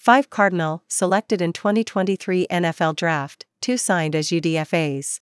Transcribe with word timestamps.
5 0.00 0.30
Cardinal, 0.30 0.82
selected 0.88 1.42
in 1.42 1.52
2023 1.52 2.46
NFL 2.50 2.96
Draft, 2.96 3.44
2 3.60 3.76
signed 3.76 4.16
as 4.16 4.30
UDFAs. 4.30 5.20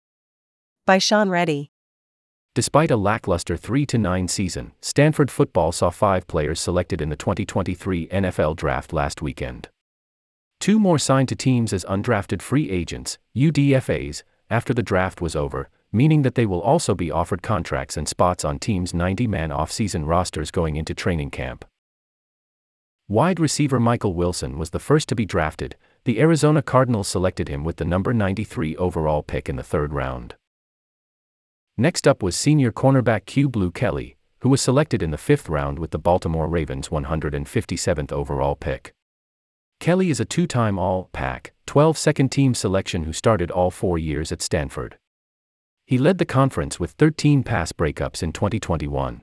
By 0.85 0.99
Sean 0.99 1.31
Reddy. 1.31 1.71
Despite 2.55 2.91
a 2.91 2.97
lackluster 2.99 3.57
3 3.57 3.87
9 3.95 4.29
season, 4.29 4.73
Stanford 4.83 5.31
football 5.31 5.73
saw 5.73 5.89
five 5.89 6.27
players 6.27 6.61
selected 6.61 7.01
in 7.01 7.09
the 7.09 7.17
2023 7.17 8.09
NFL 8.09 8.55
Draft 8.57 8.93
last 8.93 9.23
weekend. 9.23 9.71
Two 10.61 10.79
more 10.79 10.99
signed 10.99 11.31
to 11.31 11.37
teams 11.37 11.73
as 11.73 11.87
undrafted 11.87 12.43
free 12.43 12.69
agents, 12.69 13.17
UDFAs, 13.35 14.25
after 14.51 14.75
the 14.75 14.83
draft 14.83 15.23
was 15.23 15.35
over, 15.35 15.71
meaning 15.91 16.21
that 16.21 16.35
they 16.35 16.45
will 16.45 16.61
also 16.61 16.95
be 16.95 17.11
offered 17.11 17.43
contracts 17.43 17.97
and 17.97 18.07
spots 18.07 18.45
on 18.45 18.59
teams' 18.59 18.93
90 18.93 19.27
man 19.27 19.51
off-season 19.51 20.05
rosters 20.05 20.51
going 20.51 20.77
into 20.77 20.93
training 20.93 21.31
camp. 21.31 21.65
Wide 23.09 23.39
receiver 23.39 23.79
Michael 23.79 24.15
Wilson 24.15 24.59
was 24.59 24.71
the 24.71 24.81
first 24.81 25.09
to 25.11 25.15
be 25.15 25.25
drafted, 25.25 25.77
the 26.03 26.19
Arizona 26.19 26.61
Cardinals 26.61 27.07
selected 27.07 27.47
him 27.47 27.63
with 27.63 27.77
the 27.77 27.85
number 27.85 28.13
93 28.13 28.75
overall 28.79 29.23
pick 29.23 29.49
in 29.49 29.55
the 29.55 29.63
third 29.63 29.93
round. 29.93 30.35
Next 31.77 32.09
up 32.09 32.21
was 32.21 32.35
senior 32.35 32.73
cornerback 32.73 33.25
Kyu 33.25 33.49
Blu 33.49 33.71
Kelly, 33.71 34.17
who 34.41 34.49
was 34.49 34.61
selected 34.61 35.05
in 35.05 35.13
the 35.13 35.19
fifth 35.19 35.49
round 35.49 35.79
with 35.79 35.93
the 35.93 36.01
Baltimore 36.01 36.49
Ravens' 36.49 36.89
157th 36.89 38.11
overall 38.11 38.57
pick. 38.57 38.93
Kelly 39.79 40.11
is 40.11 40.19
a 40.19 40.25
two 40.25 40.49
time 40.49 40.77
All 40.77 41.09
Pac, 41.13 41.53
12 41.67 41.97
second 41.97 42.33
team 42.33 42.55
selection 42.55 43.05
who 43.05 43.13
started 43.13 43.53
all 43.53 43.71
four 43.71 43.99
years 43.99 44.33
at 44.33 44.43
Stanford. 44.43 44.99
He 45.85 45.97
led 45.97 46.19
the 46.19 46.25
conference 46.25 46.81
with 46.81 46.91
13 46.93 47.45
pass 47.45 47.71
breakups 47.71 48.25
in 48.25 48.33
2021. 48.33 49.23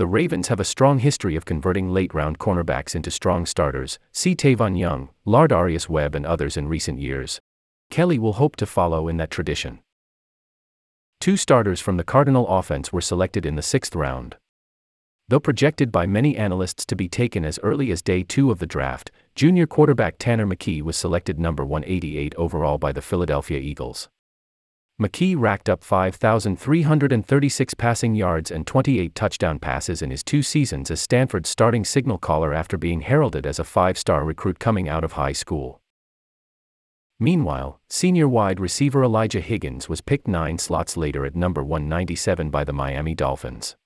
The 0.00 0.06
Ravens 0.06 0.48
have 0.48 0.60
a 0.60 0.64
strong 0.64 1.00
history 1.00 1.36
of 1.36 1.44
converting 1.44 1.90
late 1.90 2.14
round 2.14 2.38
cornerbacks 2.38 2.94
into 2.94 3.10
strong 3.10 3.44
starters, 3.44 3.98
see 4.12 4.34
Tavon 4.34 4.78
Young, 4.78 5.10
Lardarius 5.26 5.90
Webb, 5.90 6.14
and 6.14 6.24
others 6.24 6.56
in 6.56 6.68
recent 6.68 6.98
years. 6.98 7.38
Kelly 7.90 8.18
will 8.18 8.32
hope 8.32 8.56
to 8.56 8.64
follow 8.64 9.08
in 9.08 9.18
that 9.18 9.30
tradition. 9.30 9.80
Two 11.20 11.36
starters 11.36 11.82
from 11.82 11.98
the 11.98 12.02
Cardinal 12.02 12.48
offense 12.48 12.90
were 12.90 13.02
selected 13.02 13.44
in 13.44 13.56
the 13.56 13.62
sixth 13.62 13.94
round. 13.94 14.36
Though 15.28 15.38
projected 15.38 15.92
by 15.92 16.06
many 16.06 16.34
analysts 16.34 16.86
to 16.86 16.96
be 16.96 17.06
taken 17.06 17.44
as 17.44 17.58
early 17.62 17.90
as 17.90 18.00
day 18.00 18.22
two 18.22 18.50
of 18.50 18.58
the 18.58 18.64
draft, 18.64 19.10
junior 19.34 19.66
quarterback 19.66 20.14
Tanner 20.18 20.46
McKee 20.46 20.80
was 20.80 20.96
selected 20.96 21.38
number 21.38 21.62
188 21.62 22.34
overall 22.36 22.78
by 22.78 22.92
the 22.92 23.02
Philadelphia 23.02 23.58
Eagles. 23.58 24.08
McKee 25.00 25.34
racked 25.34 25.70
up 25.70 25.82
5,336 25.82 27.72
passing 27.74 28.14
yards 28.14 28.50
and 28.50 28.66
28 28.66 29.14
touchdown 29.14 29.58
passes 29.58 30.02
in 30.02 30.10
his 30.10 30.22
two 30.22 30.42
seasons 30.42 30.90
as 30.90 31.00
Stanford's 31.00 31.48
starting 31.48 31.86
signal 31.86 32.18
caller 32.18 32.52
after 32.52 32.76
being 32.76 33.00
heralded 33.00 33.46
as 33.46 33.58
a 33.58 33.64
five 33.64 33.96
star 33.96 34.24
recruit 34.24 34.58
coming 34.58 34.90
out 34.90 35.02
of 35.02 35.12
high 35.12 35.32
school. 35.32 35.80
Meanwhile, 37.18 37.80
senior 37.88 38.28
wide 38.28 38.60
receiver 38.60 39.02
Elijah 39.02 39.40
Higgins 39.40 39.88
was 39.88 40.02
picked 40.02 40.28
nine 40.28 40.58
slots 40.58 40.98
later 40.98 41.24
at 41.24 41.34
number 41.34 41.64
197 41.64 42.50
by 42.50 42.62
the 42.62 42.74
Miami 42.74 43.14
Dolphins. 43.14 43.76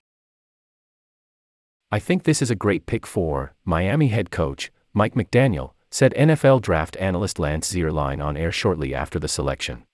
I 1.93 2.01
think 2.01 2.25
this 2.25 2.43
is 2.43 2.51
a 2.51 2.57
great 2.57 2.87
pick 2.87 3.07
for 3.07 3.55
Miami 3.65 4.09
head 4.09 4.33
coach 4.33 4.73
Mike 4.93 5.15
McDaniel, 5.15 5.75
said 5.93 6.13
NFL 6.15 6.61
draft 6.63 6.97
analyst 6.97 7.39
Lance 7.39 7.73
Zierlein 7.73 8.21
on 8.21 8.37
air 8.37 8.51
shortly 8.51 8.93
after 8.93 9.21
the 9.21 9.29
selection. 9.29 9.85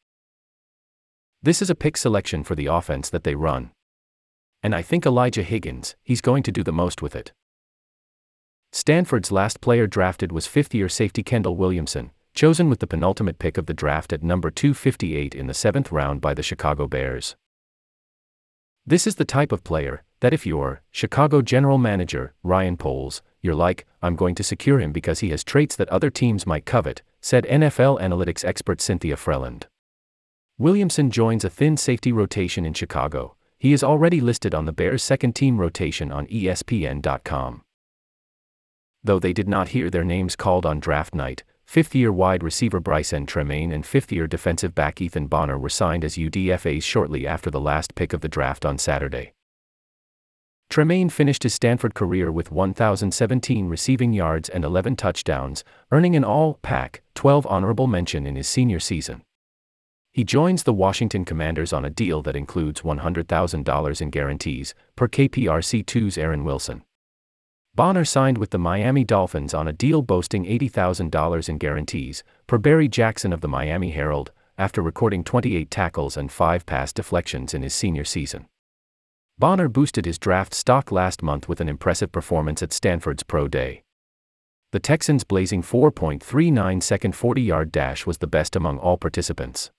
This 1.43 1.63
is 1.63 1.71
a 1.71 1.75
pick 1.75 1.97
selection 1.97 2.45
for 2.45 2.55
the 2.55 2.67
offense 2.67 3.09
that 3.09 3.25
they 3.25 3.35
run. 3.35 3.71
And 4.63 4.75
I 4.75 4.83
think 4.83 5.07
Elijah 5.07 5.43
Higgins, 5.43 5.97
he's 6.03 6.21
going 6.21 6.43
to 6.43 6.53
do 6.53 6.63
the 6.63 6.71
most 6.73 7.01
with 7.01 7.17
it. 7.17 7.33
Stanford's 8.73 9.33
last 9.33 9.63
player 9.63 9.87
drafted 9.87 10.33
was 10.33 10.47
fifth 10.47 10.75
year 10.75 10.89
safety 10.91 11.23
Kendall 11.23 11.57
Williamson, 11.57 12.11
chosen 12.35 12.69
with 12.69 12.81
the 12.81 12.87
penultimate 12.87 13.39
pick 13.39 13.57
of 13.57 13.65
the 13.65 13.73
draft 13.73 14.13
at 14.13 14.23
number 14.23 14.51
258 14.51 15.35
in 15.35 15.47
the 15.47 15.55
seventh 15.55 15.91
round 15.91 16.21
by 16.21 16.35
the 16.35 16.43
Chicago 16.43 16.87
Bears. 16.87 17.37
This 18.87 19.07
is 19.07 19.15
the 19.15 19.25
type 19.25 19.51
of 19.51 19.65
player 19.65 20.03
that 20.21 20.35
if 20.35 20.45
you're 20.45 20.83
Chicago 20.91 21.41
general 21.41 21.79
manager, 21.79 22.35
Ryan 22.43 22.77
Poles, 22.77 23.23
you're 23.41 23.55
like, 23.55 23.87
I'm 24.03 24.15
going 24.15 24.35
to 24.35 24.45
secure 24.45 24.79
him 24.79 24.93
because 24.93 25.21
he 25.21 25.31
has 25.31 25.43
traits 25.43 25.75
that 25.77 25.89
other 25.89 26.11
teams 26.11 26.47
might 26.47 26.67
covet, 26.67 27.01
said 27.23 27.47
NFL 27.47 27.99
analytics 27.99 28.45
expert 28.45 28.83
Cynthia 28.83 29.17
Frelund. 29.17 29.65
Williamson 30.61 31.11
joins 31.11 31.43
a 31.43 31.49
thin 31.49 31.75
safety 31.79 32.13
rotation 32.13 32.67
in 32.67 32.75
Chicago. 32.75 33.35
He 33.59 33.73
is 33.73 33.83
already 33.83 34.21
listed 34.21 34.55
on 34.55 34.67
the 34.67 34.75
Bears' 34.75 35.03
second 35.03 35.35
team 35.35 35.59
rotation 35.59 36.13
on 36.13 36.27
ESPN.com. 36.27 37.63
Though 39.03 39.19
they 39.19 39.33
did 39.33 39.49
not 39.49 39.69
hear 39.69 39.89
their 39.89 40.05
names 40.05 40.37
called 40.37 40.67
on 40.67 40.79
draft 40.79 41.15
night, 41.15 41.45
fifth 41.65 41.95
year 41.95 42.13
wide 42.13 42.43
receiver 42.43 42.79
Brycen 42.79 43.27
Tremayne 43.27 43.73
and 43.73 43.87
fifth 43.87 44.13
year 44.13 44.27
defensive 44.27 44.75
back 44.75 45.01
Ethan 45.01 45.29
Bonner 45.29 45.59
were 45.59 45.71
signed 45.71 46.05
as 46.05 46.17
UDFAs 46.17 46.83
shortly 46.83 47.27
after 47.27 47.51
the 47.51 47.59
last 47.59 47.95
pick 47.95 48.13
of 48.13 48.21
the 48.21 48.29
draft 48.29 48.67
on 48.67 48.77
Saturday. 48.77 49.33
Tremayne 50.69 51.11
finished 51.11 51.43
his 51.43 51.55
Stanford 51.55 51.95
career 51.95 52.31
with 52.31 52.53
1,017 52.53 53.67
receiving 53.67 54.13
yards 54.13 54.51
and 54.51 54.67
11 54.67 54.97
touchdowns, 54.97 55.65
earning 55.91 56.15
an 56.17 56.23
All 56.23 56.59
Pac 56.61 57.01
12 57.15 57.47
honorable 57.47 57.87
mention 57.87 58.27
in 58.27 58.37
his 58.37 58.47
senior 58.47 58.79
season. 58.79 59.23
He 60.13 60.25
joins 60.25 60.65
the 60.65 60.73
Washington 60.73 61.25
Commanders 61.25 61.73
on 61.73 61.85
a 61.85 61.91
deal 61.91 62.21
that 62.23 62.35
includes 62.35 62.81
$100,000 62.81 64.01
in 64.01 64.11
guarantees, 64.11 64.75
per 64.97 65.07
KPRC2's 65.07 66.19
Aaron 66.19 66.43
Wilson. 66.43 66.83
Bonner 67.77 68.05
signed 68.05 68.37
with 68.37 68.51
the 68.51 68.59
Miami 68.59 69.05
Dolphins 69.05 69.55
on 69.55 69.69
a 69.69 69.73
deal 69.73 70.03
boasting 70.03 70.45
$80,000 70.45 71.49
in 71.49 71.59
guarantees, 71.59 72.25
per 72.49 72.59
Barry 72.59 72.89
Jackson 72.89 73.33
of 73.33 73.41
the 73.41 73.49
Miami 73.49 73.93
Herald, 73.93 74.33
after 74.59 74.83
recording 74.83 75.23
28 75.23 75.71
tackles 75.71 76.17
and 76.17 76.33
5 76.33 76.67
pass 76.67 76.93
deflections 76.93 77.55
in 77.55 77.63
his 77.63 77.73
senior 77.73 78.05
season. 78.05 78.49
Bonner 79.39 79.69
boosted 79.69 80.07
his 80.07 80.19
draft 80.19 80.53
stock 80.53 80.91
last 80.91 81.23
month 81.23 81.49
with 81.49 81.61
an 81.61 81.69
impressive 81.69 82.11
performance 82.11 82.65
at 82.65 82.73
Stanford's 82.73 83.23
Pro 83.23 83.47
Day. 83.47 83.85
The 84.73 84.81
Texans' 84.81 85.25
blazing 85.25 85.63
4.39 85.63 86.83
second 86.83 87.15
40 87.15 87.43
yard 87.43 87.71
dash 87.71 88.07
was 88.07 88.19
the 88.19 88.27
best 88.27 88.57
among 88.57 88.79
all 88.79 88.99
participants. 88.99 89.71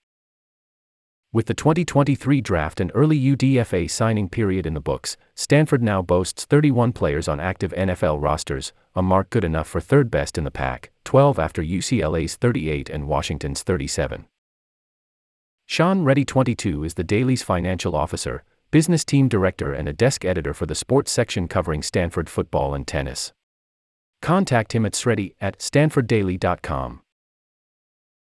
With 1.34 1.46
the 1.46 1.54
2023 1.54 2.42
draft 2.42 2.78
and 2.78 2.92
early 2.94 3.18
UDFA 3.18 3.90
signing 3.90 4.28
period 4.28 4.66
in 4.66 4.74
the 4.74 4.80
books, 4.80 5.16
Stanford 5.34 5.82
now 5.82 6.02
boasts 6.02 6.44
31 6.44 6.92
players 6.92 7.26
on 7.26 7.40
active 7.40 7.72
NFL 7.72 8.20
rosters, 8.20 8.74
a 8.94 9.00
mark 9.00 9.30
good 9.30 9.42
enough 9.42 9.66
for 9.66 9.80
third 9.80 10.10
best 10.10 10.36
in 10.36 10.44
the 10.44 10.50
pack, 10.50 10.90
12 11.04 11.38
after 11.38 11.62
UCLA's 11.62 12.36
38 12.36 12.90
and 12.90 13.08
Washington's 13.08 13.62
37. 13.62 14.26
Sean 15.64 16.04
Reddy 16.04 16.26
22 16.26 16.84
is 16.84 16.94
the 16.94 17.04
Daily's 17.04 17.42
financial 17.42 17.96
officer, 17.96 18.44
business 18.70 19.02
team 19.02 19.26
director, 19.26 19.72
and 19.72 19.88
a 19.88 19.94
desk 19.94 20.26
editor 20.26 20.52
for 20.52 20.66
the 20.66 20.74
sports 20.74 21.10
section 21.10 21.48
covering 21.48 21.82
Stanford 21.82 22.28
football 22.28 22.74
and 22.74 22.86
tennis. 22.86 23.32
Contact 24.20 24.74
him 24.74 24.84
at 24.84 24.94
sreddy 24.94 25.34
at 25.40 25.58
stanforddaily.com. 25.60 27.01